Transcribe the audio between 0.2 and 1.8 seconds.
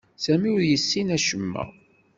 Sami ur yessin acemma.